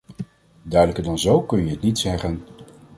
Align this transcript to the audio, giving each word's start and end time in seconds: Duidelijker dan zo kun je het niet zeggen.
Duidelijker 0.63 1.03
dan 1.03 1.19
zo 1.19 1.41
kun 1.41 1.65
je 1.65 1.69
het 1.71 1.81
niet 1.81 1.99
zeggen. 1.99 2.43